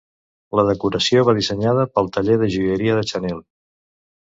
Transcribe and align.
La 0.59 0.63
decoració 0.69 1.25
va 1.27 1.35
ser 1.35 1.35
dissenyada 1.41 1.85
pel 1.99 2.11
taller 2.17 2.41
de 2.47 2.51
joieria 2.57 2.99
de 3.03 3.07
Chanel. 3.15 3.47